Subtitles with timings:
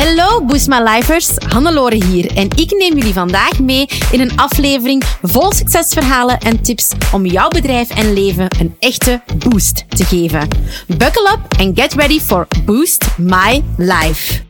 [0.00, 5.04] Hallo Boost My Lifers, Hannelore hier en ik neem jullie vandaag mee in een aflevering
[5.22, 10.48] vol succesverhalen en tips om jouw bedrijf en leven een echte boost te geven.
[10.86, 14.42] Buckle up and get ready for Boost My Life.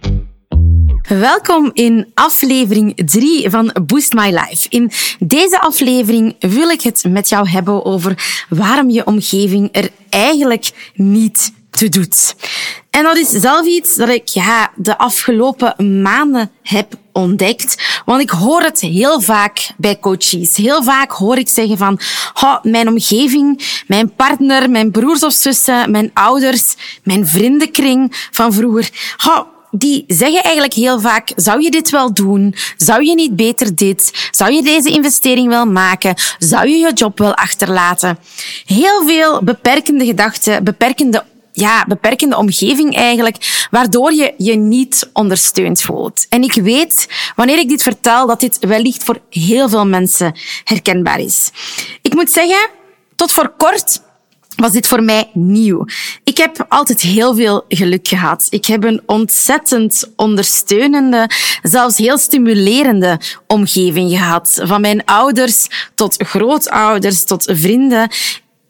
[1.09, 4.67] Welkom in aflevering 3 van Boost My Life.
[4.69, 10.93] In deze aflevering wil ik het met jou hebben over waarom je omgeving er eigenlijk
[10.95, 12.35] niet toe doet.
[12.91, 18.03] En dat is zelf iets dat ik ja, de afgelopen maanden heb ontdekt.
[18.05, 20.57] Want ik hoor het heel vaak bij coaches.
[20.57, 22.01] Heel vaak hoor ik zeggen van,
[22.63, 28.91] mijn omgeving, mijn partner, mijn broers of zussen, mijn ouders, mijn vriendenkring van vroeger.
[29.71, 32.55] Die zeggen eigenlijk heel vaak, zou je dit wel doen?
[32.77, 34.29] Zou je niet beter dit?
[34.31, 36.15] Zou je deze investering wel maken?
[36.39, 38.19] Zou je je job wel achterlaten?
[38.65, 46.27] Heel veel beperkende gedachten, beperkende ja, beperkende omgeving eigenlijk, waardoor je je niet ondersteund voelt.
[46.29, 50.35] En ik weet, wanneer ik dit vertel, dat dit wellicht voor heel veel mensen
[50.65, 51.51] herkenbaar is.
[52.03, 52.69] Ik moet zeggen,
[53.17, 54.01] tot voor kort
[54.57, 55.85] was dit voor mij nieuw.
[56.25, 58.47] Ik heb altijd heel veel geluk gehad.
[58.51, 61.31] Ik heb een ontzettend ondersteunende,
[61.63, 64.61] zelfs heel stimulerende omgeving gehad.
[64.63, 68.11] Van mijn ouders tot grootouders tot vrienden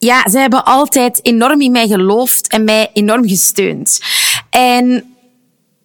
[0.07, 4.01] ja, zij hebben altijd enorm in mij geloofd en mij enorm gesteund.
[4.51, 5.10] En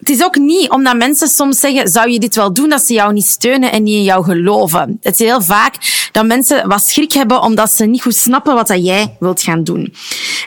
[0.05, 2.93] het is ook niet omdat mensen soms zeggen, zou je dit wel doen, dat ze
[2.93, 4.97] jou niet steunen en niet in jou geloven.
[5.01, 5.75] Het is heel vaak
[6.11, 9.63] dat mensen wat schrik hebben omdat ze niet goed snappen wat dat jij wilt gaan
[9.63, 9.93] doen.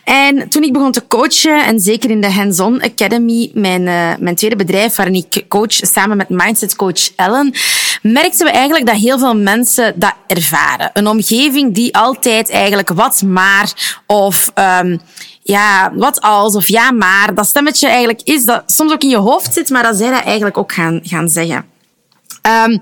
[0.04, 4.36] En toen ik begon te coachen, en zeker in de Hands-On Academy, mijn, uh, mijn
[4.36, 7.54] tweede bedrijf waarin ik coach samen met mindset coach Ellen,
[8.02, 10.90] merkten we eigenlijk dat heel veel mensen dat ervaren.
[10.92, 15.00] Een omgeving die altijd eigenlijk wat maar of um,
[15.50, 19.16] ja, wat als of ja maar, dat stemmetje eigenlijk is dat soms ook in je
[19.16, 21.64] hoofd zit, maar dat zij dat eigenlijk ook gaan, gaan zeggen.
[22.66, 22.78] Um,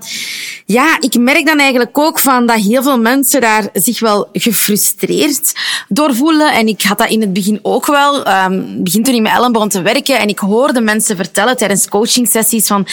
[0.65, 5.53] ja, ik merk dan eigenlijk ook van dat heel veel mensen daar zich wel gefrustreerd
[5.87, 6.53] door voelen.
[6.53, 8.27] En ik had dat in het begin ook wel.
[8.27, 11.89] Um, begin toen ik met Ellen begon te werken en ik hoorde mensen vertellen tijdens
[11.89, 12.87] coaching sessies van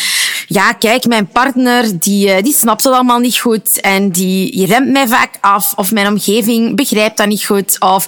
[0.46, 4.66] ja, kijk, mijn partner die, eh, die snapt het allemaal niet goed en die, die
[4.66, 8.06] remt mij vaak af of mijn omgeving begrijpt dat niet goed of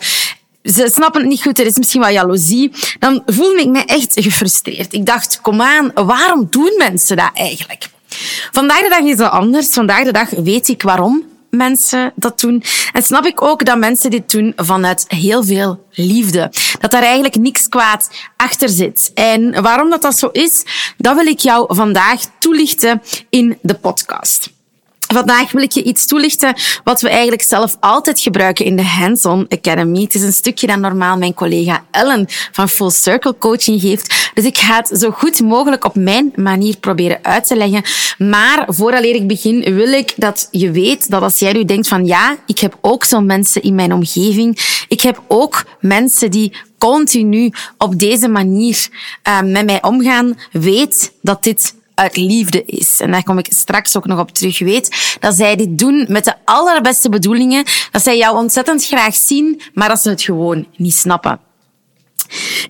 [0.67, 4.13] ze snappen het niet goed, er is misschien wel jaloezie, dan voelde ik me echt
[4.15, 4.93] gefrustreerd.
[4.93, 7.89] Ik dacht, kom aan, waarom doen mensen dat eigenlijk?
[8.53, 9.69] Vandaag de dag is dat anders.
[9.69, 12.63] Vandaag de dag weet ik waarom mensen dat doen.
[12.93, 16.53] En snap ik ook dat mensen dit doen vanuit heel veel liefde.
[16.81, 19.11] Dat daar eigenlijk niks kwaad achter zit.
[19.15, 20.65] En waarom dat, dat zo is,
[20.97, 24.55] dat wil ik jou vandaag toelichten in de podcast.
[25.07, 29.47] Vandaag wil ik je iets toelichten wat we eigenlijk zelf altijd gebruiken in de Hands-on
[29.49, 30.01] Academy.
[30.01, 34.31] Het is een stukje dat normaal mijn collega Ellen van Full Circle Coaching geeft.
[34.35, 37.83] Dus ik ga het zo goed mogelijk op mijn manier proberen uit te leggen.
[38.19, 42.07] Maar vooraleer ik begin wil ik dat je weet dat als jij nu denkt van
[42.07, 44.85] ja, ik heb ook zo'n mensen in mijn omgeving.
[44.89, 48.89] Ik heb ook mensen die continu op deze manier
[49.29, 50.39] uh, met mij omgaan.
[50.53, 53.01] Weet dat dit uit liefde is.
[53.01, 54.59] En daar kom ik straks ook nog op terug.
[54.59, 57.65] Weet dat zij dit doen met de allerbeste bedoelingen.
[57.91, 61.41] Dat zij jou ontzettend graag zien, maar dat ze het gewoon niet snappen.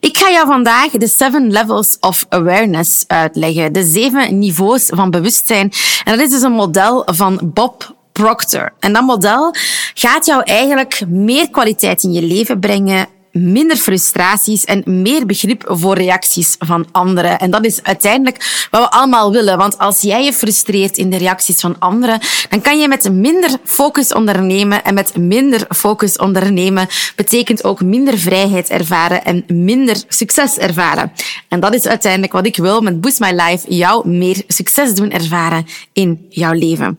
[0.01, 3.73] Ik ga jou vandaag de seven levels of awareness uitleggen.
[3.73, 5.73] De zeven niveaus van bewustzijn.
[6.05, 8.73] En dat is dus een model van Bob Proctor.
[8.81, 9.55] En dat model
[9.95, 15.95] gaat jou eigenlijk meer kwaliteit in je leven brengen, minder frustraties en meer begrip voor
[15.95, 17.39] reacties van anderen.
[17.39, 19.59] En dat is uiteindelijk wat we allemaal willen.
[19.59, 23.51] Want als jij je frustreert in de reacties van anderen, dan kan je met minder
[23.65, 24.85] focus ondernemen.
[24.85, 31.13] En met minder focus ondernemen betekent ook minder vrijheid ervaren en minder succes ervaren.
[31.49, 35.11] En dat is uiteindelijk wat ik wil met Boost My Life, jou meer succes doen
[35.11, 36.99] ervaren in jouw leven.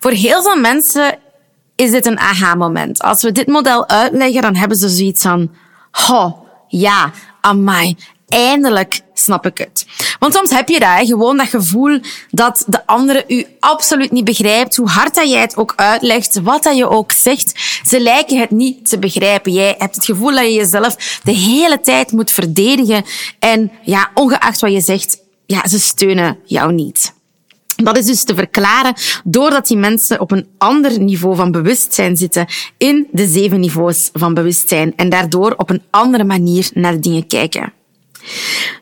[0.00, 1.18] Voor heel veel mensen
[1.82, 3.02] is dit een aha-moment.
[3.02, 5.50] Als we dit model uitleggen, dan hebben ze zoiets van,
[6.10, 6.32] oh,
[6.68, 7.10] ja,
[7.40, 7.96] amai,
[8.28, 9.86] eindelijk snap ik het.
[10.18, 14.76] Want soms heb je dat, gewoon dat gevoel dat de andere u absoluut niet begrijpt,
[14.76, 18.50] hoe hard dat jij het ook uitlegt, wat dat je ook zegt, ze lijken het
[18.50, 19.52] niet te begrijpen.
[19.52, 23.04] Jij hebt het gevoel dat je jezelf de hele tijd moet verdedigen
[23.38, 27.12] en ja, ongeacht wat je zegt, ja, ze steunen jou niet.
[27.84, 28.94] Dat is dus te verklaren
[29.24, 32.46] doordat die mensen op een ander niveau van bewustzijn zitten
[32.76, 37.72] in de zeven niveaus van bewustzijn en daardoor op een andere manier naar dingen kijken.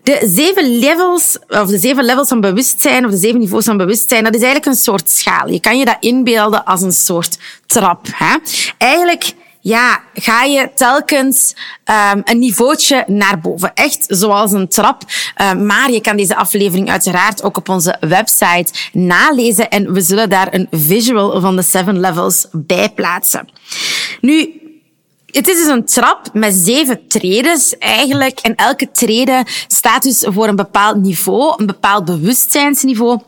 [0.02, 4.24] De zeven levels, of de zeven levels van bewustzijn, of de zeven niveaus van bewustzijn,
[4.24, 5.48] dat is eigenlijk een soort schaal.
[5.48, 8.06] Je kan je dat inbeelden als een soort trap.
[8.14, 8.36] Hè?
[8.78, 11.54] Eigenlijk ja, ga je telkens
[12.14, 13.74] um, een niveautje naar boven.
[13.74, 15.02] Echt zoals een trap.
[15.40, 19.68] Uh, maar je kan deze aflevering uiteraard ook op onze website nalezen.
[19.70, 23.48] En we zullen daar een visual van de seven levels bij plaatsen.
[24.20, 24.60] Nu,
[25.26, 28.38] het is dus een trap met zeven tredes eigenlijk.
[28.40, 33.20] En elke trede staat dus voor een bepaald niveau, een bepaald bewustzijnsniveau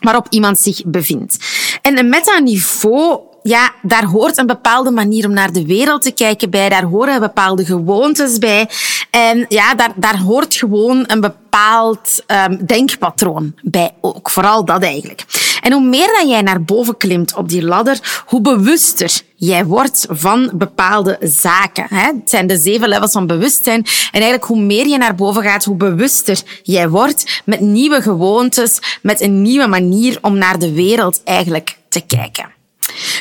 [0.00, 1.38] waarop iemand zich bevindt.
[1.82, 6.10] En met dat niveau ja, daar hoort een bepaalde manier om naar de wereld te
[6.10, 6.68] kijken bij.
[6.68, 8.68] Daar horen bepaalde gewoontes bij.
[9.10, 14.30] En ja, daar, daar hoort gewoon een bepaald um, denkpatroon bij ook.
[14.30, 15.24] Vooral dat eigenlijk.
[15.60, 20.06] En hoe meer dat jij naar boven klimt op die ladder, hoe bewuster jij wordt
[20.10, 21.86] van bepaalde zaken.
[21.88, 23.80] Het zijn de zeven levels van bewustzijn.
[23.84, 28.98] En eigenlijk hoe meer je naar boven gaat, hoe bewuster jij wordt met nieuwe gewoontes,
[29.02, 32.53] met een nieuwe manier om naar de wereld eigenlijk te kijken.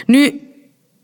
[0.05, 0.41] Nu,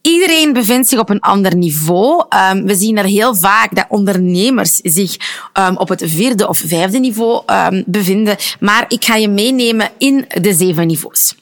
[0.01, 2.25] Iedereen bevindt zich op een ander niveau.
[2.51, 5.15] Um, we zien er heel vaak dat ondernemers zich
[5.53, 8.35] um, op het vierde of vijfde niveau um, bevinden.
[8.59, 11.35] Maar ik ga je meenemen in de zeven niveaus.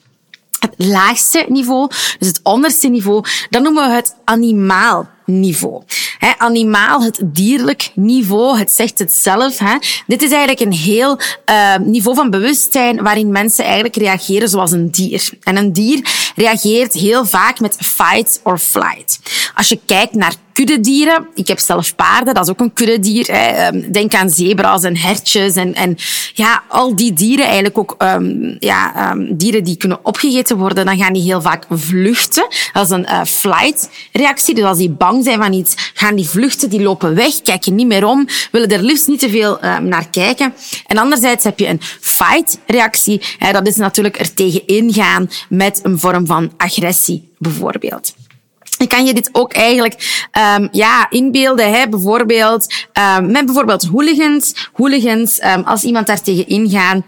[0.60, 1.88] Het laagste niveau,
[2.18, 5.82] dus het onderste niveau, dat noemen we het animaal niveau.
[6.18, 9.58] He, animaal, het dierlijk niveau, het zegt het zelf.
[9.58, 9.76] He.
[10.06, 11.18] Dit is eigenlijk een heel
[11.50, 15.30] uh, niveau van bewustzijn waarin mensen eigenlijk reageren zoals een dier.
[15.42, 19.18] En een dier reageert heel vaak met fight or flight.
[19.54, 21.26] Als je kijkt naar kuddedieren.
[21.34, 23.26] Ik heb zelf paarden, dat is ook een kuddedier.
[23.26, 23.46] Hè.
[23.46, 25.96] Ehm, denk aan zebra's en hertjes en, en
[26.34, 30.98] ja, al die dieren, eigenlijk ook um, ja, um, dieren die kunnen opgegeten worden, dan
[30.98, 32.46] gaan die heel vaak vluchten.
[32.72, 34.54] Dat is een uh, flight-reactie.
[34.54, 37.86] Dus als die bang zijn van iets, gaan die vluchten, die lopen weg, kijken niet
[37.86, 40.54] meer om, willen er liefst niet te veel naar kijken.
[40.86, 43.22] En anderzijds heb je een fight-reactie.
[43.52, 48.14] Dat is natuurlijk er tegen ingaan met een vorm van agressie, bijvoorbeeld.
[48.78, 50.26] Ik kan je dit ook eigenlijk
[50.56, 51.88] um, ja, inbeelden, hè?
[51.88, 52.74] bijvoorbeeld
[53.18, 54.70] um, met bijvoorbeeld hooligans.
[54.72, 57.02] Hooligans, um, als iemand daar tegen ingaat,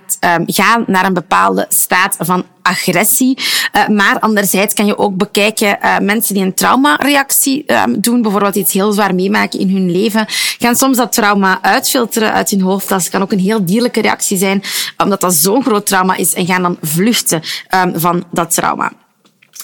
[0.47, 3.39] gaan naar een bepaalde staat van agressie.
[3.73, 8.55] Uh, maar anderzijds kan je ook bekijken uh, mensen die een traumareactie um, doen, bijvoorbeeld
[8.55, 10.25] iets heel zwaar meemaken in hun leven,
[10.59, 12.89] gaan soms dat trauma uitfilteren uit hun hoofd.
[12.89, 14.63] Dat kan ook een heel dierlijke reactie zijn,
[14.97, 17.43] omdat dat zo'n groot trauma is en gaan dan vluchten
[17.75, 18.93] um, van dat trauma.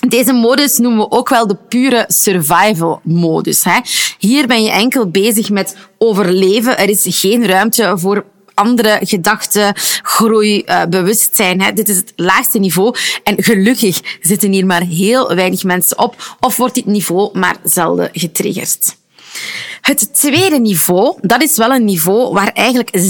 [0.08, 3.64] Deze modus noemen we ook wel de pure survival modus.
[3.64, 3.80] Hè.
[4.18, 6.78] Hier ben je enkel bezig met overleven.
[6.78, 8.24] Er is geen ruimte voor
[8.54, 9.72] andere gedachten,
[10.02, 11.60] groei, uh, bewustzijn.
[11.60, 11.72] Hè.
[11.72, 12.94] Dit is het laagste niveau.
[13.22, 16.36] En gelukkig zitten hier maar heel weinig mensen op.
[16.40, 18.96] Of wordt dit niveau maar zelden getriggerd.
[19.80, 23.00] Het tweede niveau, dat is wel een niveau waar eigenlijk 97%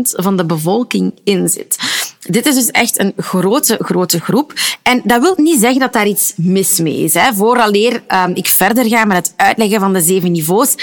[0.00, 1.78] van de bevolking in zit.
[2.28, 4.52] Dit is dus echt een grote, grote groep.
[4.82, 7.14] En dat wil niet zeggen dat daar iets mis mee is.
[7.14, 7.34] Hè.
[7.34, 10.74] Vooraleer um, ik verder ga met het uitleggen van de zeven niveaus,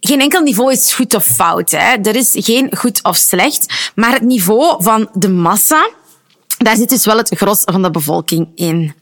[0.00, 1.70] geen enkel niveau is goed of fout.
[1.70, 1.96] Hè.
[2.02, 3.90] Er is geen goed of slecht.
[3.94, 5.90] Maar het niveau van de massa,
[6.58, 8.94] daar zit dus wel het gros van de bevolking in.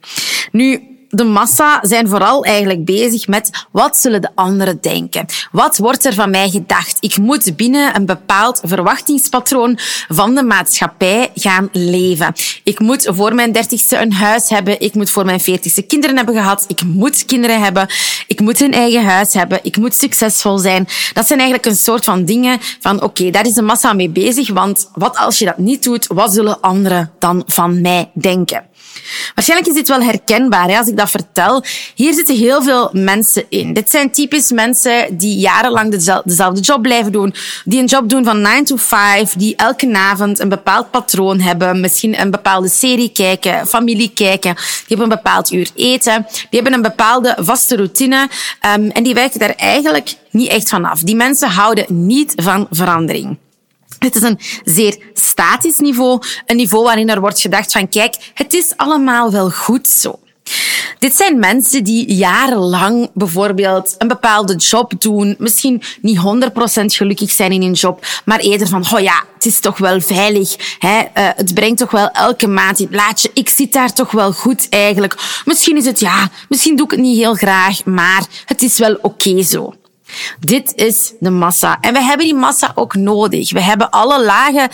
[0.51, 5.25] Nu, de massa zijn vooral eigenlijk bezig met wat zullen de anderen denken?
[5.51, 6.97] Wat wordt er van mij gedacht?
[6.99, 9.77] Ik moet binnen een bepaald verwachtingspatroon
[10.07, 12.33] van de maatschappij gaan leven.
[12.63, 14.79] Ik moet voor mijn dertigste een huis hebben.
[14.79, 16.65] Ik moet voor mijn veertigste kinderen hebben gehad.
[16.67, 17.87] Ik moet kinderen hebben.
[18.27, 19.59] Ik moet een eigen huis hebben.
[19.61, 20.87] Ik moet succesvol zijn.
[21.13, 24.49] Dat zijn eigenlijk een soort van dingen van oké, daar is de massa mee bezig.
[24.49, 26.07] Want wat als je dat niet doet?
[26.07, 28.68] Wat zullen anderen dan van mij denken?
[29.35, 31.63] Waarschijnlijk is dit wel herkenbaar hè, als ik dat vertel.
[31.95, 33.73] Hier zitten heel veel mensen in.
[33.73, 35.91] Dit zijn typisch mensen die jarenlang
[36.23, 37.33] dezelfde job blijven doen.
[37.65, 39.33] Die een job doen van 9 to 5.
[39.33, 41.79] Die elke avond een bepaald patroon hebben.
[41.79, 44.55] Misschien een bepaalde serie kijken, familie kijken.
[44.55, 46.25] Die hebben een bepaald uur eten.
[46.29, 48.29] Die hebben een bepaalde vaste routine.
[48.75, 50.99] Um, en die werken daar eigenlijk niet echt vanaf.
[50.99, 53.37] Die mensen houden niet van verandering.
[53.99, 58.53] Het is een zeer statisch niveau, een niveau waarin er wordt gedacht van kijk, het
[58.53, 60.19] is allemaal wel goed zo.
[60.99, 66.21] Dit zijn mensen die jarenlang bijvoorbeeld een bepaalde job doen, misschien niet 100%
[66.85, 70.75] gelukkig zijn in hun job, maar eerder van, oh ja, het is toch wel veilig,
[70.79, 70.99] hè?
[70.99, 74.67] Uh, het brengt toch wel elke maand in blaadje, ik zit daar toch wel goed
[74.69, 75.41] eigenlijk.
[75.45, 78.97] Misschien is het, ja, misschien doe ik het niet heel graag, maar het is wel
[79.01, 79.73] oké zo.
[80.39, 81.77] Dit is de massa.
[81.81, 83.51] En we hebben die massa ook nodig.
[83.51, 84.69] We hebben alle lagen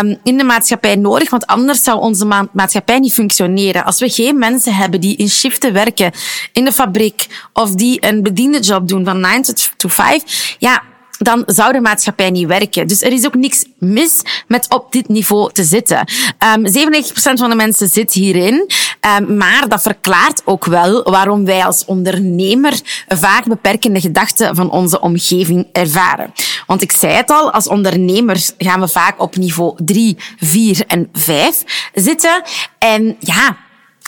[0.00, 3.84] um, in de maatschappij nodig, want anders zou onze ma maatschappij niet functioneren.
[3.84, 6.12] Als we geen mensen hebben die in shiften werken
[6.52, 10.82] in de fabriek of die een bediende job doen van 9 to 5, ja,
[11.18, 12.86] dan zou de maatschappij niet werken.
[12.86, 15.98] Dus er is ook niks mis met op dit niveau te zitten.
[15.98, 16.06] Um,
[16.38, 18.70] ehm, 97% van de mensen zit hierin.
[19.06, 25.00] Um, maar dat verklaart ook wel waarom wij als ondernemer vaak beperkende gedachten van onze
[25.00, 26.32] omgeving ervaren.
[26.66, 31.08] Want ik zei het al, als ondernemers gaan we vaak op niveau 3, 4 en
[31.12, 32.42] 5 zitten.
[32.78, 33.56] En ja,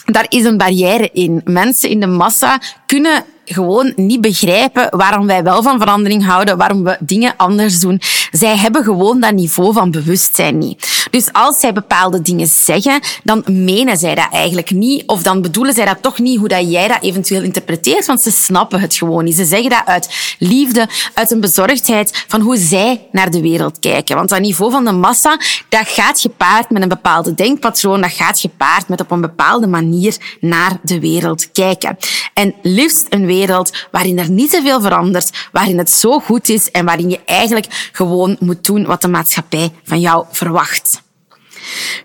[0.04, 1.40] daar is een barrière in.
[1.44, 6.84] Mensen in de massa kunnen gewoon niet begrijpen waarom wij wel van verandering houden, waarom
[6.84, 8.00] we dingen anders doen.
[8.30, 11.06] Zij hebben gewoon dat niveau van bewustzijn niet.
[11.10, 15.02] Dus als zij bepaalde dingen zeggen, dan menen zij dat eigenlijk niet.
[15.06, 18.30] Of dan bedoelen zij dat toch niet hoe dat jij dat eventueel interpreteert, want ze
[18.30, 19.34] snappen het gewoon niet.
[19.34, 24.16] Ze zeggen dat uit liefde, uit een bezorgdheid van hoe zij naar de wereld kijken.
[24.16, 28.40] Want dat niveau van de massa, dat gaat gepaard met een bepaalde denkpatroon, dat gaat
[28.40, 31.96] gepaard met op een bepaalde manier naar de wereld kijken.
[32.34, 36.70] En liefst een wereld waarin er niet te veel verandert, waarin het zo goed is
[36.70, 41.02] en waarin je eigenlijk gewoon moet doen wat de maatschappij van jou verwacht.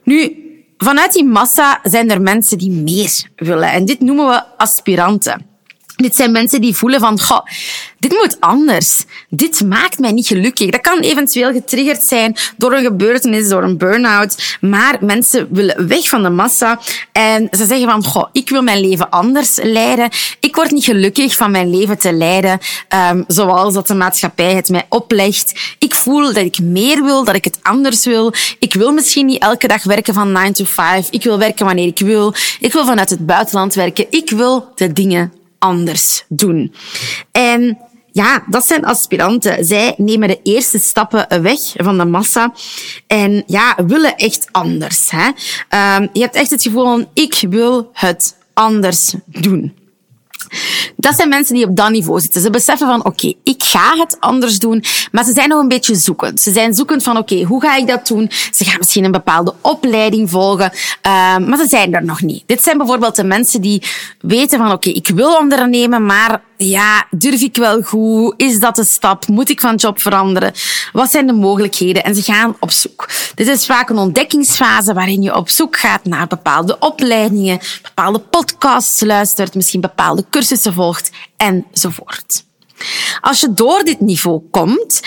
[0.04, 0.38] Nu,
[0.78, 3.72] vanuit die massa zijn er mensen die meer willen.
[3.72, 5.49] En dit noemen we aspiranten.
[6.02, 7.46] Dit zijn mensen die voelen van, goh,
[7.98, 9.06] dit moet anders.
[9.30, 10.70] Dit maakt mij niet gelukkig.
[10.70, 14.58] Dat kan eventueel getriggerd zijn door een gebeurtenis, door een burn-out.
[14.62, 16.80] Maar mensen willen weg van de massa.
[17.12, 20.10] En ze zeggen van, goh, ik wil mijn leven anders leiden.
[20.40, 22.60] Ik word niet gelukkig van mijn leven te leiden
[23.12, 25.76] um, zoals dat de maatschappij het mij oplegt.
[25.80, 28.34] Ik voel dat ik meer wil, dat ik het anders wil.
[28.60, 31.08] Ik wil misschien niet elke dag werken van 9 to 5.
[31.10, 32.34] Ik wil werken wanneer ik wil.
[32.60, 34.06] Ik wil vanuit het buitenland werken.
[34.10, 36.74] Ik wil de dingen anders doen.
[37.32, 37.78] En
[38.12, 39.66] ja, dat zijn aspiranten.
[39.66, 42.54] Zij nemen de eerste stappen weg van de massa
[43.08, 45.10] en ja, willen echt anders.
[45.12, 45.28] Hè?
[45.98, 49.79] Um, je hebt echt het gevoel ik wil het anders doen.
[50.96, 52.42] Dat zijn mensen die op dat niveau zitten.
[52.42, 55.96] Ze beseffen van, oké, ik ga het anders doen, maar ze zijn nog een beetje
[55.96, 56.42] zoekend.
[56.42, 58.32] Ze zijn zoekend van, oké, hoe ga ik dat doen?
[58.52, 62.44] Ze gaan misschien een bepaalde opleiding volgen, uh, maar ze zijn er nog niet.
[62.46, 63.84] Dit zijn bijvoorbeeld de mensen die
[64.20, 68.34] weten van, oké, ik wil ondernemen, maar ja, durf ik wel goed?
[68.38, 69.28] Is dat de stap?
[69.28, 70.54] Moet ik van job veranderen?
[70.94, 72.04] Wat zijn de mogelijkheden?
[72.04, 73.10] En ze gaan op zoek.
[73.36, 79.02] Dit is vaak een ontdekkingsfase waarin je op zoek gaat naar bepaalde opleidingen, bepaalde podcasts
[79.02, 80.26] luistert, misschien bepaalde
[81.38, 82.48] enzovoort.
[83.22, 85.02] Als je door dit niveau komt,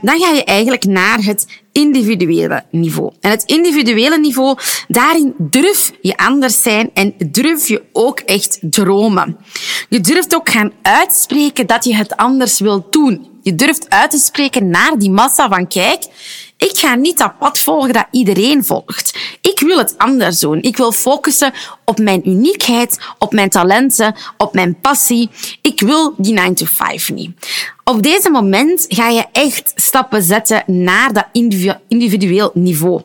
[0.00, 3.12] dan ga je eigenlijk naar het individuele niveau.
[3.20, 9.36] En het individuele niveau, daarin durf je anders zijn en durf je ook echt dromen.
[9.88, 13.28] Je durft ook gaan uitspreken dat je het anders wilt doen.
[13.42, 16.04] Je durft uit te spreken naar die massa van kijk,
[16.58, 19.18] ik ga niet dat pad volgen dat iedereen volgt.
[19.40, 20.62] Ik wil het anders doen.
[20.62, 21.52] Ik wil focussen
[21.84, 25.30] op mijn uniekheid, op mijn talenten, op mijn passie.
[25.62, 27.30] Ik wil die 9 to 5 niet.
[27.84, 31.26] Op deze moment ga je echt stappen zetten naar dat
[31.88, 33.00] individueel niveau.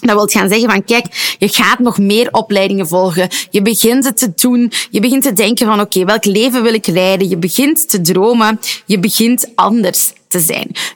[0.00, 3.28] Dat wil gaan zeggen van, kijk, je gaat nog meer opleidingen volgen.
[3.50, 4.72] Je begint het te doen.
[4.90, 7.28] Je begint te denken van, oké, welk leven wil ik leiden?
[7.28, 8.60] Je begint te dromen.
[8.86, 10.12] Je begint anders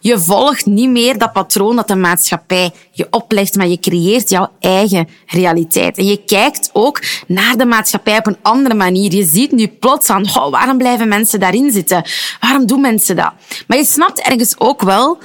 [0.00, 4.48] Je volgt niet meer dat patroon dat de maatschappij je oplegt, maar je creëert jouw
[4.60, 5.98] eigen realiteit.
[5.98, 9.14] En je kijkt ook naar de maatschappij op een andere manier.
[9.14, 12.04] Je ziet nu plots aan, oh, waarom blijven mensen daarin zitten?
[12.40, 13.32] Waarom doen mensen dat?
[13.66, 15.18] Maar je snapt ergens ook wel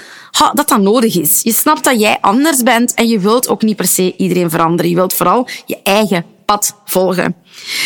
[0.53, 1.41] dat dat nodig is.
[1.43, 4.89] Je snapt dat jij anders bent en je wilt ook niet per se iedereen veranderen.
[4.91, 7.35] Je wilt vooral je eigen pad volgen.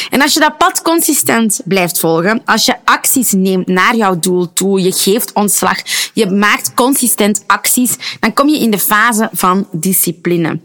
[0.09, 4.53] En als je dat pad consistent blijft volgen, als je acties neemt naar jouw doel
[4.53, 5.77] toe, je geeft ontslag,
[6.13, 10.59] je maakt consistent acties, dan kom je in de fase van discipline.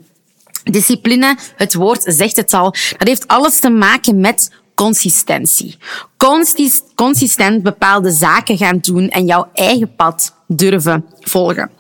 [0.65, 5.77] Discipline, het woord zegt het al, dat heeft alles te maken met consistentie.
[6.95, 11.71] Consistent bepaalde zaken gaan doen en jouw eigen pad durven volgen.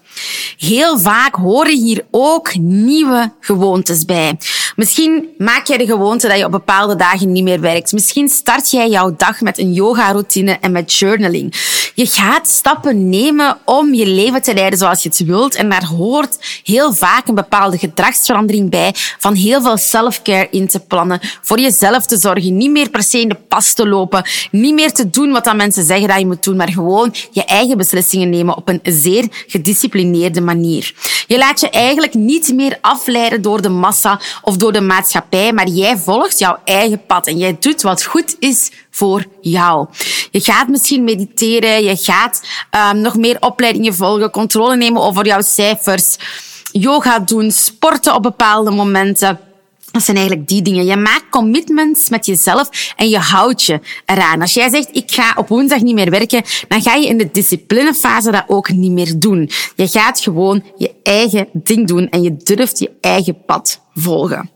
[0.56, 4.38] Heel vaak horen hier ook nieuwe gewoontes bij.
[4.76, 7.92] Misschien maak jij de gewoonte dat je op bepaalde dagen niet meer werkt.
[7.92, 11.54] Misschien start jij jouw dag met een yoga-routine en met journaling.
[11.94, 15.54] Je gaat stappen nemen om je leven te leiden zoals je het wilt.
[15.54, 18.94] En daar hoort heel vaak een bepaalde gedragsverandering bij.
[19.18, 21.20] Van heel veel self-care in te plannen.
[21.42, 22.56] Voor jezelf te zorgen.
[22.56, 24.24] Niet meer per se in de pas te lopen.
[24.50, 26.56] Niet meer te doen wat dan mensen zeggen dat je moet doen.
[26.56, 29.98] Maar gewoon je eigen beslissingen nemen op een zeer gedisciplineerde
[30.40, 30.94] manier.
[31.26, 35.52] Je laat je eigenlijk niet meer afleiden door de massa of door de maatschappij.
[35.52, 37.26] Maar jij volgt jouw eigen pad.
[37.26, 39.86] En jij doet wat goed is voor jou.
[40.30, 42.42] Je gaat misschien mediteren, je gaat
[42.92, 46.16] um, nog meer opleidingen volgen, controle nemen over jouw cijfers,
[46.72, 49.49] yoga doen, sporten op bepaalde momenten.
[49.92, 50.84] Dat zijn eigenlijk die dingen.
[50.84, 54.40] Je maakt commitments met jezelf en je houdt je eraan.
[54.40, 57.30] Als jij zegt, ik ga op woensdag niet meer werken, dan ga je in de
[57.32, 59.50] disciplinefase dat ook niet meer doen.
[59.76, 64.50] Je gaat gewoon je eigen ding doen en je durft je eigen pad volgen.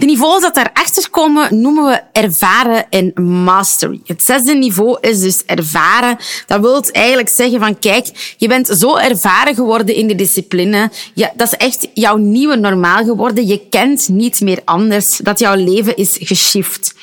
[0.00, 4.00] De niveaus dat daarachter komen noemen we ervaren en mastery.
[4.04, 6.16] Het zesde niveau is dus ervaren.
[6.46, 10.90] Dat wil eigenlijk zeggen van kijk, je bent zo ervaren geworden in de discipline.
[11.14, 13.46] Ja, dat is echt jouw nieuwe normaal geworden.
[13.46, 15.16] Je kent niet meer anders.
[15.16, 16.94] Dat jouw leven is geshift.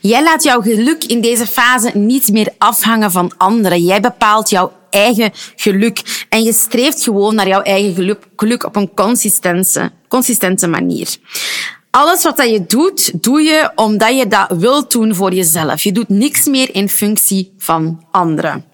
[0.00, 3.84] Jij laat jouw geluk in deze fase niet meer afhangen van anderen.
[3.84, 6.26] Jij bepaalt jouw eigen geluk.
[6.28, 11.16] En je streeft gewoon naar jouw eigen geluk, geluk op een consistente, consistente manier.
[11.94, 15.82] Alles wat dat je doet, doe je omdat je dat wilt doen voor jezelf.
[15.82, 18.64] Je doet niks meer in functie van anderen.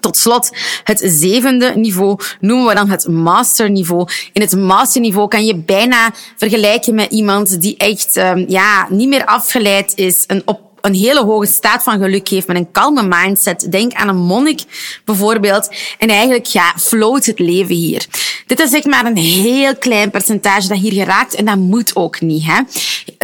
[0.00, 0.50] Tot slot,
[0.84, 4.08] het zevende niveau noemen we dan het masterniveau.
[4.32, 9.24] In het masterniveau kan je bijna vergelijken met iemand die echt um, ja, niet meer
[9.24, 13.66] afgeleid is, een op een hele hoge staat van geluk heeft met een kalme mindset.
[13.70, 14.60] Denk aan een monnik
[15.04, 15.70] bijvoorbeeld.
[15.98, 18.06] En eigenlijk ja, float het leven hier.
[18.46, 22.20] Dit is zeg maar een heel klein percentage dat hier geraakt en dat moet ook
[22.20, 22.44] niet.
[22.46, 22.60] Hè?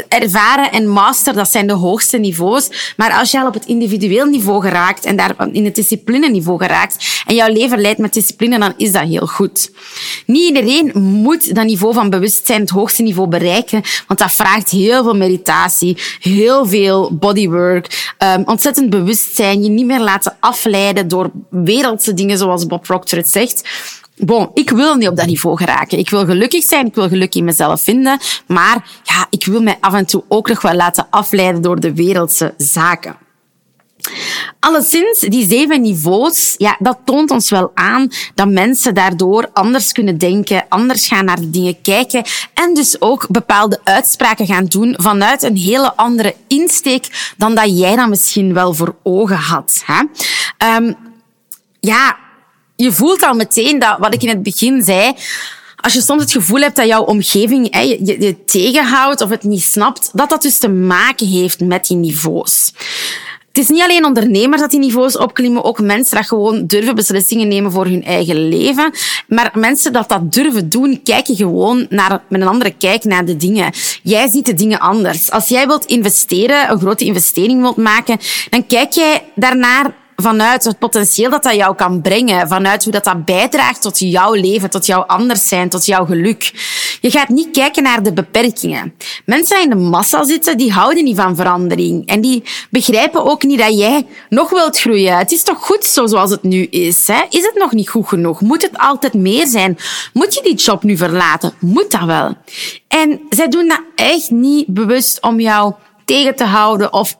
[0.08, 2.94] Ervaren en master, dat zijn de hoogste niveaus.
[2.96, 6.58] Maar als je al op het individueel niveau geraakt en daar in het discipline niveau
[6.58, 9.70] geraakt en jouw leven leidt met discipline, dan is dat heel goed.
[10.26, 15.02] Niet iedereen moet dat niveau van bewustzijn, het hoogste niveau bereiken, want dat vraagt heel
[15.02, 17.16] veel meditatie, heel veel
[17.50, 23.18] bodywork, um, ontzettend bewustzijn, je niet meer laten afleiden door wereldse dingen zoals Bob Proctor
[23.18, 23.68] het zegt.
[24.16, 25.98] Bon, ik wil niet op dat niveau geraken.
[25.98, 29.76] Ik wil gelukkig zijn, ik wil geluk in mezelf vinden, maar ja, ik wil mij
[29.80, 33.16] af en toe ook nog wel laten afleiden door de wereldse zaken.
[34.60, 40.18] Alleszins, die zeven niveaus, ja, dat toont ons wel aan dat mensen daardoor anders kunnen
[40.18, 45.42] denken, anders gaan naar de dingen kijken en dus ook bepaalde uitspraken gaan doen vanuit
[45.42, 49.82] een hele andere insteek dan dat jij dan misschien wel voor ogen had.
[49.84, 50.02] Hè?
[50.76, 50.96] Um,
[51.80, 52.16] ja,
[52.76, 55.14] je voelt al meteen dat, wat ik in het begin zei,
[55.76, 59.42] als je soms het gevoel hebt dat jouw omgeving hè, je, je tegenhoudt of het
[59.42, 62.72] niet snapt, dat dat dus te maken heeft met die niveaus.
[63.52, 67.48] Het is niet alleen ondernemers dat die niveaus opklimmen, ook mensen dat gewoon durven beslissingen
[67.48, 68.92] nemen voor hun eigen leven.
[69.28, 73.36] Maar mensen dat dat durven doen, kijken gewoon naar, met een andere kijk naar de
[73.36, 73.72] dingen.
[74.02, 75.30] Jij ziet de dingen anders.
[75.30, 78.18] Als jij wilt investeren, een grote investering wilt maken,
[78.50, 83.04] dan kijk jij daarnaar vanuit het potentieel dat dat jou kan brengen, vanuit hoe dat,
[83.04, 86.52] dat bijdraagt tot jouw leven, tot jouw anders zijn, tot jouw geluk.
[87.00, 88.94] Je gaat niet kijken naar de beperkingen.
[89.24, 92.06] Mensen die in de massa zitten, die houden niet van verandering.
[92.06, 95.18] En die begrijpen ook niet dat jij nog wilt groeien.
[95.18, 97.06] Het is toch goed zo zoals het nu is?
[97.06, 97.22] Hè?
[97.28, 98.40] Is het nog niet goed genoeg?
[98.40, 99.78] Moet het altijd meer zijn?
[100.12, 101.52] Moet je die job nu verlaten?
[101.58, 102.34] Moet dat wel?
[102.88, 107.16] En zij doen dat echt niet bewust om jou tegen te houden of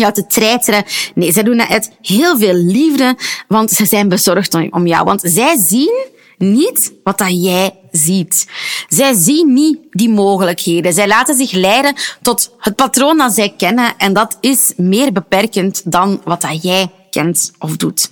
[0.00, 0.84] jou te treiteren.
[1.14, 3.16] Nee, zij doen dat uit heel veel liefde,
[3.48, 5.04] want ze zijn bezorgd om jou.
[5.04, 6.04] Want zij zien
[6.38, 8.46] niet wat dat jij ziet.
[8.88, 10.92] Zij zien niet die mogelijkheden.
[10.92, 15.82] Zij laten zich leiden tot het patroon dat zij kennen en dat is meer beperkend
[15.84, 18.10] dan wat dat jij kent of doet.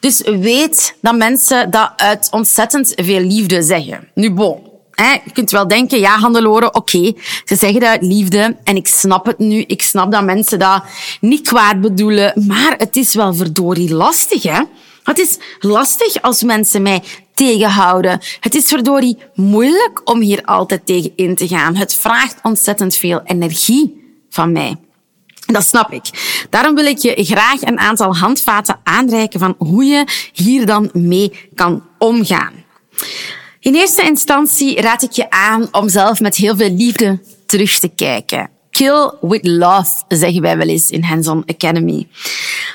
[0.00, 4.08] Dus weet dat mensen dat uit ontzettend veel liefde zeggen.
[4.14, 4.65] Nu, bon,
[4.96, 7.12] je kunt wel denken, ja, handeloren, oké,
[7.44, 9.64] ze zeggen dat uit liefde en ik snap het nu.
[9.66, 10.82] Ik snap dat mensen dat
[11.20, 14.60] niet kwaad bedoelen, maar het is wel verdorie lastig, hè.
[15.02, 17.02] Het is lastig als mensen mij
[17.34, 18.20] tegenhouden.
[18.40, 21.76] Het is verdorie moeilijk om hier altijd tegen in te gaan.
[21.76, 24.76] Het vraagt ontzettend veel energie van mij.
[25.46, 26.04] Dat snap ik.
[26.50, 31.48] Daarom wil ik je graag een aantal handvaten aanreiken van hoe je hier dan mee
[31.54, 32.52] kan omgaan.
[33.66, 37.88] In eerste instantie raad ik je aan om zelf met heel veel liefde terug te
[37.88, 38.50] kijken.
[38.70, 42.08] Kill with love, zeggen wij wel eens in Hands-on Academy.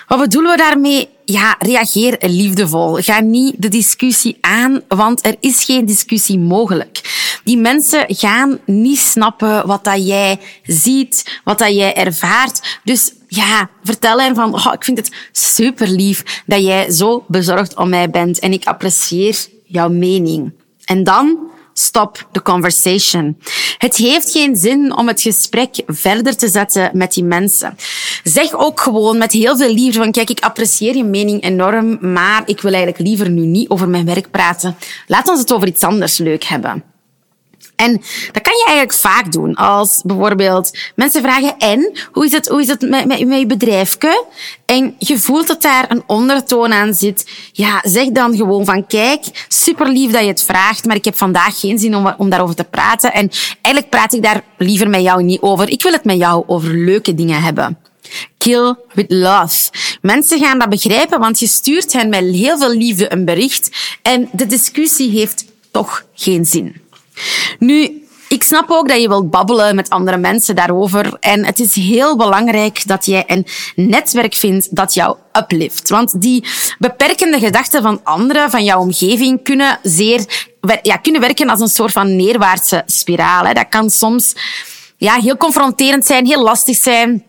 [0.08, 1.10] Wat bedoelen we daarmee?
[1.26, 2.96] Ja, reageer liefdevol.
[2.96, 7.02] Ga niet de discussie aan, want er is geen discussie mogelijk.
[7.44, 12.80] Die mensen gaan niet snappen wat dat jij ziet, wat dat jij ervaart.
[12.84, 17.76] Dus ja, vertel hen van, oh, ik vind het super lief dat jij zo bezorgd
[17.78, 20.52] om mij bent en ik apprecieer jouw mening.
[20.92, 21.38] En dan
[21.74, 23.38] stop the conversation.
[23.78, 27.76] Het heeft geen zin om het gesprek verder te zetten met die mensen.
[28.24, 32.44] Zeg ook gewoon met heel veel liefde van kijk, ik apprecieer je mening enorm, maar
[32.46, 34.76] ik wil eigenlijk liever nu niet over mijn werk praten.
[35.08, 36.91] Laat ons het over iets anders leuk hebben.
[37.82, 37.92] En
[38.32, 39.56] dat kan je eigenlijk vaak doen.
[39.56, 41.92] Als bijvoorbeeld mensen vragen, en?
[42.12, 44.26] Hoe is het, hoe is het met, met, met je bedrijfje?
[44.66, 47.30] En je voelt dat daar een ondertoon aan zit.
[47.52, 51.18] Ja, zeg dan gewoon van, kijk, super lief dat je het vraagt, maar ik heb
[51.18, 53.14] vandaag geen zin om, om daarover te praten.
[53.14, 53.30] En
[53.62, 55.70] eigenlijk praat ik daar liever met jou niet over.
[55.70, 57.78] Ik wil het met jou over leuke dingen hebben.
[58.38, 59.72] Kill with love.
[60.02, 63.70] Mensen gaan dat begrijpen, want je stuurt hen met heel veel liefde een bericht
[64.02, 66.90] en de discussie heeft toch geen zin.
[67.60, 71.18] Nu, Ik snap ook dat je wilt babbelen met andere mensen daarover.
[71.20, 75.90] En het is heel belangrijk dat jij een netwerk vindt dat jou uplift.
[75.90, 76.44] Want die
[76.80, 80.48] beperkende gedachten van anderen, van jouw omgeving, kunnen zeer
[80.82, 83.46] ja, kunnen werken als een soort van neerwaartse spiraal.
[83.46, 83.54] Hè.
[83.54, 84.36] Dat kan soms
[84.98, 87.24] ja, heel confronterend zijn, heel lastig zijn.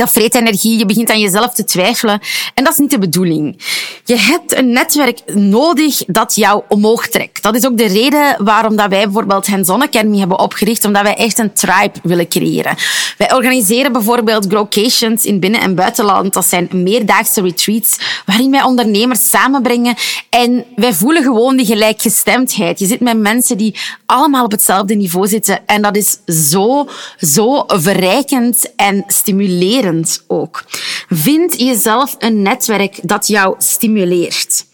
[0.00, 2.20] Dat vreet energie, je begint aan jezelf te twijfelen.
[2.54, 3.58] En dat is niet de bedoeling.
[4.04, 7.42] Je hebt een netwerk nodig dat jou omhoog trekt.
[7.42, 11.14] Dat is ook de reden waarom dat wij bijvoorbeeld Hands-on Academy hebben opgericht, omdat wij
[11.14, 12.76] echt een tribe willen creëren.
[13.18, 16.32] Wij organiseren bijvoorbeeld growcations in binnen- en buitenland.
[16.32, 19.94] Dat zijn meerdaagse retreats waarin wij ondernemers samenbrengen
[20.30, 22.78] en wij voelen gewoon die gelijkgestemdheid.
[22.78, 23.74] Je zit met mensen die
[24.06, 26.18] allemaal op hetzelfde niveau zitten en dat is
[26.50, 29.82] zo, zo verrijkend en stimulerend
[30.26, 30.64] ook.
[31.08, 34.66] Vind jezelf een netwerk dat jou stimuleert.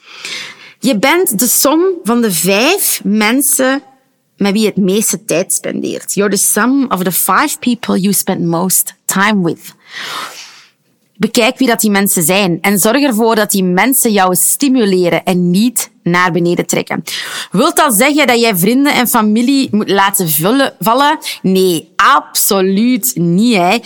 [0.79, 3.83] Je bent de som van de vijf mensen
[4.37, 6.14] met wie je het meeste tijd spendeert.
[6.14, 9.75] You're the sum of the five people you spend most time with.
[11.16, 15.51] Bekijk wie dat die mensen zijn en zorg ervoor dat die mensen jou stimuleren en
[15.51, 17.03] niet naar beneden trekken.
[17.51, 20.29] Wilt dat zeggen dat jij vrienden en familie moet laten
[20.79, 21.18] vallen?
[21.42, 23.57] Nee, absoluut niet.
[23.57, 23.79] Hè.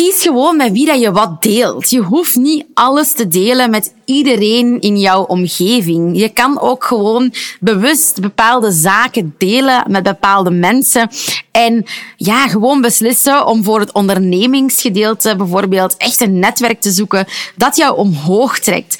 [0.00, 1.90] Kies gewoon met wie dat je wat deelt.
[1.90, 6.18] Je hoeft niet alles te delen met iedereen in jouw omgeving.
[6.18, 11.10] Je kan ook gewoon bewust bepaalde zaken delen met bepaalde mensen.
[11.50, 11.84] En
[12.16, 17.96] ja, gewoon beslissen om voor het ondernemingsgedeelte bijvoorbeeld echt een netwerk te zoeken dat jou
[17.96, 18.96] omhoog trekt.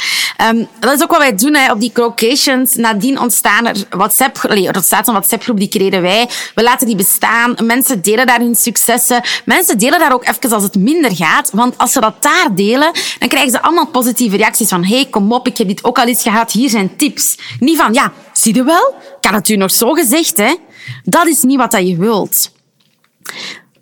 [0.49, 2.75] Um, dat is ook wat wij doen hè, op die crocations.
[2.75, 6.29] Nadien ontstaan er WhatsApp, er ontstaat een WhatsApp-groep, die creëren wij.
[6.55, 7.55] We laten die bestaan.
[7.62, 9.23] Mensen delen daar hun successen.
[9.44, 11.51] Mensen delen daar ook even als het minder gaat.
[11.53, 15.32] Want als ze dat daar delen, dan krijgen ze allemaal positieve reacties van hey, kom
[15.32, 17.38] op, ik heb dit ook al eens gehad, hier zijn tips.
[17.58, 18.94] Niet van, ja, zie je wel?
[19.20, 20.54] Had het u nog zo gezegd, hè?
[21.04, 22.52] Dat is niet wat je wilt.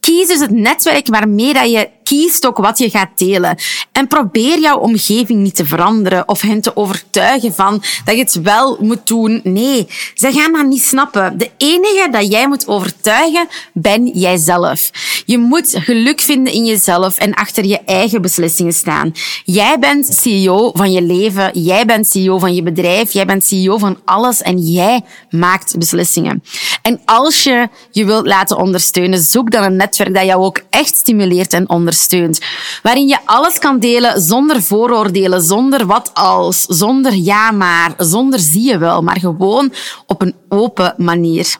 [0.00, 3.56] Kies dus het netwerk waarmee dat je kiest ook wat je gaat delen.
[3.92, 8.40] En probeer jouw omgeving niet te veranderen of hen te overtuigen van dat je het
[8.42, 9.40] wel moet doen.
[9.44, 11.38] Nee, ze gaan dat niet snappen.
[11.38, 14.90] De enige dat jij moet overtuigen, ben jijzelf.
[15.26, 19.12] Je moet geluk vinden in jezelf en achter je eigen beslissingen staan.
[19.44, 23.78] Jij bent CEO van je leven, jij bent CEO van je bedrijf, jij bent CEO
[23.78, 26.42] van alles en jij maakt beslissingen.
[26.82, 30.96] En als je je wilt laten ondersteunen, zoek dan een netwerk dat jou ook echt
[30.96, 32.40] stimuleert en ondersteunt ondersteunt.
[32.82, 38.66] Waarin je alles kan delen zonder vooroordelen, zonder wat als, zonder ja maar, zonder zie
[38.66, 39.72] je wel, maar gewoon
[40.06, 41.56] op een open manier.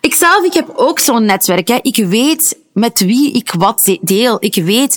[0.00, 1.68] Ikzelf, ik heb ook zo'n netwerk.
[1.68, 1.78] Hè.
[1.82, 4.36] Ik weet met wie ik wat deel.
[4.40, 4.96] Ik weet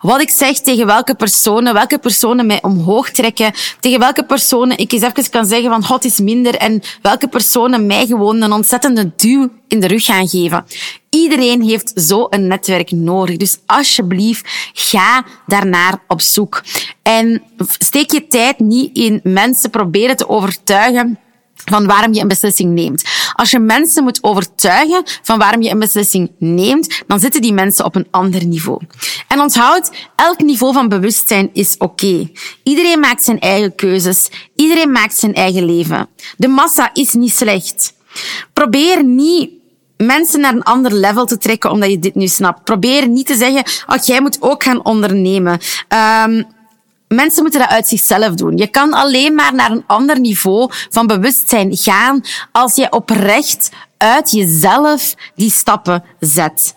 [0.00, 4.92] wat ik zeg tegen welke personen, welke personen mij omhoog trekken, tegen welke personen ik
[4.92, 9.12] eens even kan zeggen van god is minder en welke personen mij gewoon een ontzettende
[9.16, 10.64] duw in de rug gaan geven.
[11.10, 13.36] Iedereen heeft zo een netwerk nodig.
[13.36, 16.62] Dus alsjeblieft, ga daarnaar op zoek.
[17.02, 17.42] En
[17.78, 21.18] steek je tijd niet in mensen proberen te overtuigen
[21.64, 23.04] van waarom je een beslissing neemt.
[23.32, 27.84] Als je mensen moet overtuigen van waarom je een beslissing neemt, dan zitten die mensen
[27.84, 28.80] op een ander niveau.
[29.28, 32.30] En onthoud, elk niveau van bewustzijn is oké.
[32.62, 34.28] Iedereen maakt zijn eigen keuzes.
[34.54, 36.08] Iedereen maakt zijn eigen leven.
[36.36, 37.94] De massa is niet slecht.
[38.52, 39.50] Probeer niet
[39.96, 42.64] mensen naar een ander level te trekken omdat je dit nu snapt.
[42.64, 45.60] Probeer niet te zeggen, oh, jij moet ook gaan ondernemen.
[46.24, 46.46] Um,
[47.14, 48.56] Mensen moeten dat uit zichzelf doen.
[48.56, 52.20] Je kan alleen maar naar een ander niveau van bewustzijn gaan
[52.52, 56.74] als je oprecht uit jezelf die stappen zet.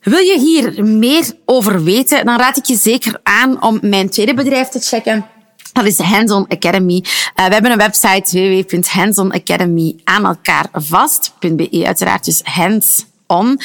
[0.00, 4.34] Wil je hier meer over weten, dan raad ik je zeker aan om mijn tweede
[4.34, 5.26] bedrijf te checken.
[5.72, 7.04] Dat is Hands-on Academy.
[7.04, 11.82] Uh, we hebben een website www.handsonacademy aan elkaar vast.be.
[11.84, 13.60] Uiteraard dus hands-on.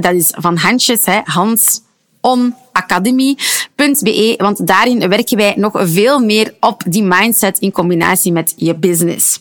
[0.00, 1.80] Dat is van handjes, hè, hands
[2.20, 2.54] on
[3.82, 8.74] academy.be, want daarin werken wij nog veel meer op die mindset in combinatie met je
[8.74, 9.40] business.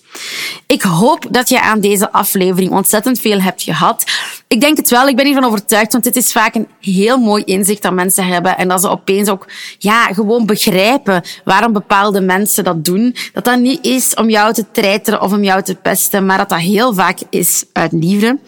[0.68, 4.04] Ik hoop dat je aan deze aflevering ontzettend veel hebt gehad.
[4.52, 7.44] Ik denk het wel, ik ben hiervan overtuigd, want dit is vaak een heel mooi
[7.44, 12.64] inzicht dat mensen hebben en dat ze opeens ook ja, gewoon begrijpen waarom bepaalde mensen
[12.64, 13.16] dat doen.
[13.34, 16.50] Dat dat niet is om jou te treiteren of om jou te pesten, maar dat
[16.50, 18.40] dat heel vaak is uit liefde.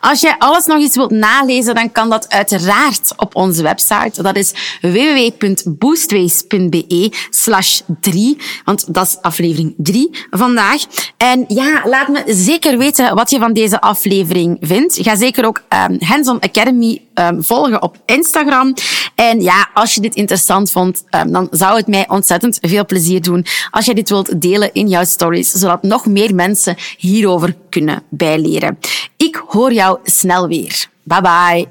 [0.00, 4.22] Als jij alles nog eens wilt nalezen, dan kan dat uiteraard op onze website.
[4.22, 8.38] Dat is www.boostways.be slash 3.
[8.64, 10.82] Want dat is aflevering 3 vandaag.
[11.16, 14.98] En ja, laat me zeker weten wat je van deze aflevering vindt.
[15.00, 18.74] Ga zeker ook um, Hands-on Academy um, volgen op Instagram.
[19.14, 23.22] En ja, als je dit interessant vond, um, dan zou het mij ontzettend veel plezier
[23.22, 28.02] doen als je dit wilt delen in jouw stories, zodat nog meer mensen hierover kunnen
[28.08, 28.78] bijleren.
[29.16, 30.86] Ik hoor jou snel weer.
[31.02, 31.68] Bye bye.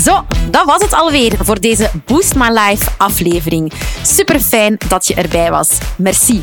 [0.00, 3.72] Zo, dat was het alweer voor deze Boost My Life aflevering.
[4.02, 5.78] Super fijn dat je erbij was.
[5.96, 6.42] Merci.